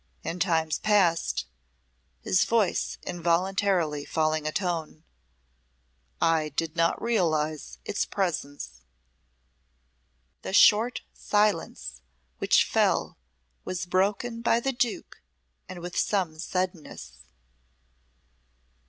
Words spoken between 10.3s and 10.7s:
The